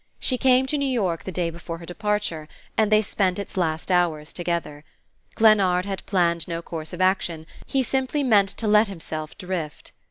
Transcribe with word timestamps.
She 0.19 0.35
came 0.39 0.65
to 0.65 0.79
New 0.79 0.89
York 0.89 1.25
the 1.25 1.31
day 1.31 1.51
before 1.51 1.77
her 1.77 1.85
departure, 1.85 2.47
and 2.75 2.91
they 2.91 3.03
spent 3.03 3.37
its 3.37 3.55
last 3.55 3.91
hours 3.91 4.33
together. 4.33 4.83
Glennard 5.35 5.85
had 5.85 6.03
planned 6.07 6.47
no 6.47 6.63
course 6.63 6.91
of 6.91 7.01
action 7.01 7.45
he 7.67 7.83
simply 7.83 8.23
meant 8.23 8.49
to 8.49 8.67
let 8.67 8.87
himself 8.87 9.37
drift. 9.37 9.91